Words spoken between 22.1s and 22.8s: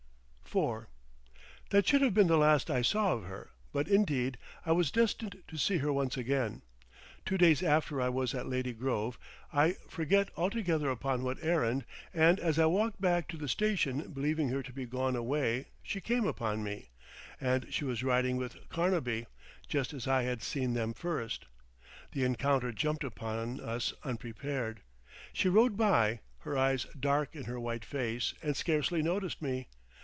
The encounter